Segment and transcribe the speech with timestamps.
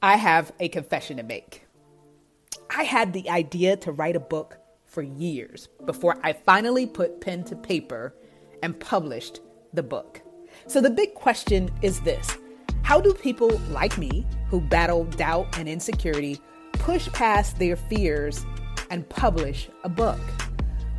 [0.00, 1.66] I have a confession to make.
[2.70, 7.42] I had the idea to write a book for years before I finally put pen
[7.44, 8.14] to paper
[8.62, 9.40] and published
[9.72, 10.22] the book.
[10.68, 12.36] So the big question is this
[12.82, 16.40] How do people like me who battle doubt and insecurity
[16.74, 18.46] push past their fears
[18.90, 20.20] and publish a book?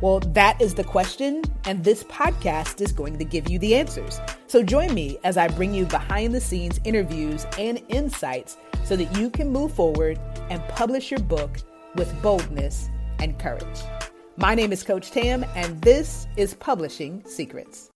[0.00, 4.18] Well, that is the question, and this podcast is going to give you the answers.
[4.46, 9.14] So join me as I bring you behind the scenes interviews and insights so that
[9.18, 10.18] you can move forward
[10.48, 11.58] and publish your book
[11.96, 13.80] with boldness and courage.
[14.38, 17.90] My name is Coach Tam, and this is Publishing Secrets.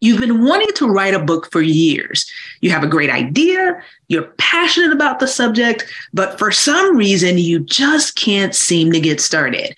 [0.00, 2.30] You've been wanting to write a book for years.
[2.60, 7.60] You have a great idea, you're passionate about the subject, but for some reason, you
[7.60, 9.74] just can't seem to get started.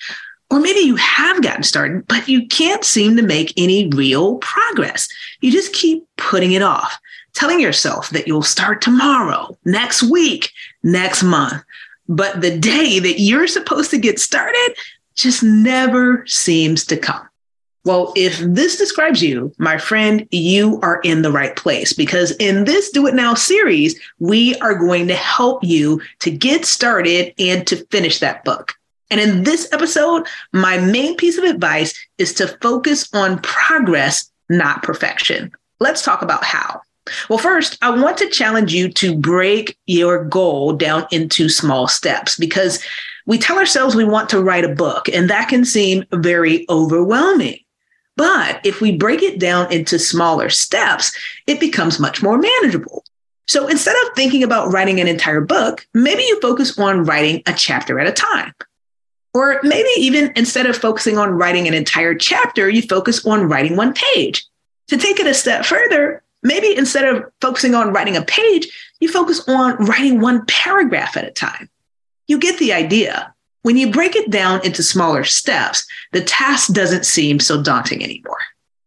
[0.50, 5.08] Or maybe you have gotten started, but you can't seem to make any real progress.
[5.40, 6.98] You just keep putting it off,
[7.34, 10.50] telling yourself that you'll start tomorrow, next week,
[10.82, 11.62] next month.
[12.08, 14.74] But the day that you're supposed to get started
[15.14, 17.29] just never seems to come.
[17.84, 22.64] Well, if this describes you, my friend, you are in the right place because in
[22.64, 27.66] this Do It Now series, we are going to help you to get started and
[27.66, 28.74] to finish that book.
[29.10, 34.82] And in this episode, my main piece of advice is to focus on progress, not
[34.82, 35.50] perfection.
[35.80, 36.82] Let's talk about how.
[37.28, 42.36] Well, first, I want to challenge you to break your goal down into small steps
[42.36, 42.84] because
[43.26, 47.58] we tell ourselves we want to write a book, and that can seem very overwhelming.
[48.20, 51.10] But if we break it down into smaller steps,
[51.46, 53.02] it becomes much more manageable.
[53.48, 57.54] So instead of thinking about writing an entire book, maybe you focus on writing a
[57.54, 58.52] chapter at a time.
[59.32, 63.74] Or maybe even instead of focusing on writing an entire chapter, you focus on writing
[63.74, 64.44] one page.
[64.88, 68.68] To take it a step further, maybe instead of focusing on writing a page,
[69.00, 71.70] you focus on writing one paragraph at a time.
[72.26, 73.34] You get the idea.
[73.62, 78.38] When you break it down into smaller steps, the task doesn't seem so daunting anymore.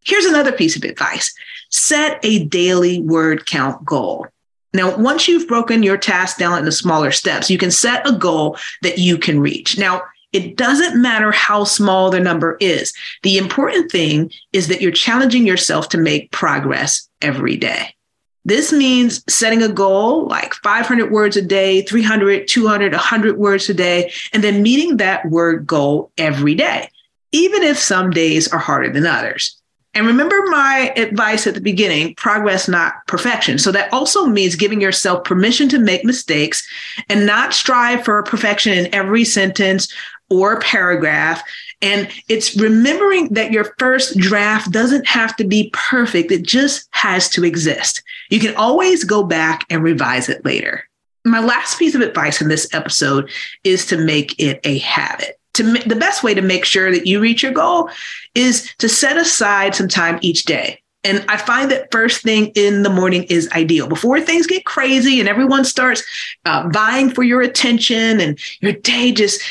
[0.06, 1.34] Here's another piece of advice
[1.70, 4.28] set a daily word count goal.
[4.74, 8.58] Now, once you've broken your task down into smaller steps, you can set a goal
[8.82, 9.78] that you can reach.
[9.78, 12.92] Now, it doesn't matter how small the number is.
[13.22, 17.96] The important thing is that you're challenging yourself to make progress every day.
[18.46, 23.74] This means setting a goal like 500 words a day, 300, 200, 100 words a
[23.74, 26.90] day, and then meeting that word goal every day,
[27.32, 29.60] even if some days are harder than others.
[29.96, 33.60] And remember my advice at the beginning progress, not perfection.
[33.60, 36.68] So that also means giving yourself permission to make mistakes
[37.10, 39.88] and not strive for perfection in every sentence
[40.34, 41.44] or paragraph
[41.84, 47.28] and it's remembering that your first draft doesn't have to be perfect, it just has
[47.32, 48.02] to exist.
[48.30, 50.88] You can always go back and revise it later.
[51.26, 53.30] My last piece of advice in this episode
[53.66, 55.38] is to make it a habit.
[55.56, 57.90] To the best way to make sure that you reach your goal
[58.34, 60.82] is to set aside some time each day.
[61.04, 63.88] And I find that first thing in the morning is ideal.
[63.88, 66.02] Before things get crazy and everyone starts
[66.46, 69.42] uh, vying for your attention and your day just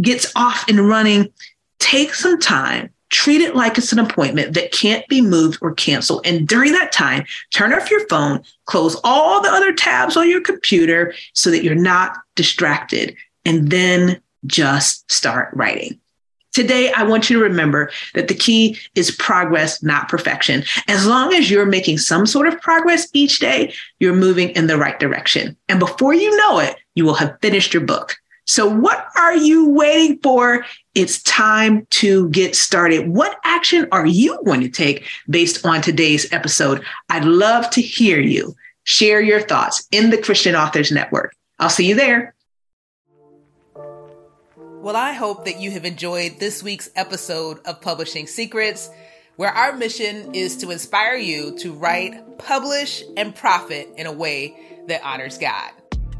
[0.00, 1.32] gets off and running,
[1.78, 6.26] take some time, treat it like it's an appointment that can't be moved or canceled.
[6.26, 10.40] And during that time, turn off your phone, close all the other tabs on your
[10.40, 13.14] computer so that you're not distracted,
[13.44, 15.98] and then just start writing.
[16.52, 20.64] Today, I want you to remember that the key is progress, not perfection.
[20.86, 24.76] As long as you're making some sort of progress each day, you're moving in the
[24.76, 25.56] right direction.
[25.70, 28.16] And before you know it, you will have finished your book.
[28.44, 30.64] So, what are you waiting for?
[30.94, 33.08] It's time to get started.
[33.08, 36.84] What action are you going to take based on today's episode?
[37.08, 38.54] I'd love to hear you.
[38.84, 41.34] Share your thoughts in the Christian Authors Network.
[41.58, 42.34] I'll see you there.
[44.82, 48.90] Well, I hope that you have enjoyed this week's episode of Publishing Secrets,
[49.36, 54.56] where our mission is to inspire you to write, publish, and profit in a way
[54.88, 55.70] that honors God.